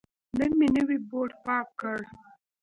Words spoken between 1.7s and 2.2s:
کړ.